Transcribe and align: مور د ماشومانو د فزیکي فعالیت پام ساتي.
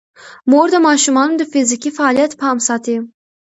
مور 0.49 0.67
د 0.73 0.75
ماشومانو 0.87 1.33
د 1.37 1.43
فزیکي 1.51 1.89
فعالیت 1.97 2.31
پام 2.41 2.57
ساتي. 2.67 2.97